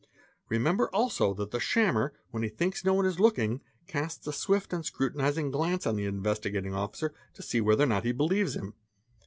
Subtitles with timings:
[0.49, 4.73] Remember also that the shammer, when e thinks no one is looking, casts a swift
[4.73, 8.55] and scrutinising glance on the Be tevtine Officer to see whether or not he believes
[8.55, 8.73] him.